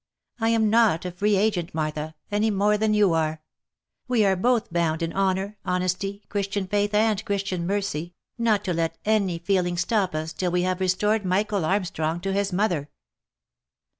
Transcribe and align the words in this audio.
I 0.39 0.49
am 0.49 0.71
not 0.71 1.05
a 1.05 1.11
free 1.11 1.35
agent, 1.35 1.75
Martha, 1.75 2.15
any 2.31 2.49
more 2.49 2.75
than 2.75 2.95
you 2.95 3.13
are; 3.13 3.43
we 4.07 4.25
are 4.25 4.35
both 4.35 4.73
bound 4.73 5.03
in 5.03 5.13
honour, 5.13 5.57
honesty, 5.63 6.23
Christian 6.27 6.65
faith, 6.65 6.95
and 6.95 7.23
Christian 7.23 7.67
mercy, 7.67 8.15
not 8.35 8.63
to 8.63 8.73
let 8.73 8.97
any 9.05 9.37
feeling 9.37 9.77
stop 9.77 10.15
us 10.15 10.33
till 10.33 10.49
we 10.49 10.63
have 10.63 10.79
restored 10.79 11.23
Michael 11.23 11.65
Armstrong 11.65 12.19
to 12.21 12.33
his 12.33 12.51
mo 12.51 12.67
ther." 12.67 12.89